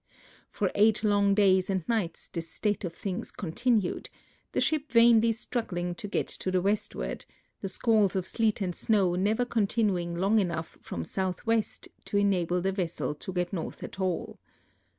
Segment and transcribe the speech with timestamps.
[0.49, 4.09] For eight long days and nights this state of things continued,
[4.51, 7.25] the ship vainly struggling to get to the westward,
[7.59, 12.71] the s(]ualls of sleet and snow never continuing long enough from southwest to enable the
[12.71, 14.39] vessel to get north at all.